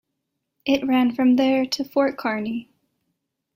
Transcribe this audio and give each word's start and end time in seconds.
It 0.65 0.87
ran 0.87 1.13
from 1.13 1.35
there 1.35 1.63
to 1.63 1.83
Fort 1.83 2.17
Kearny. 2.17 2.69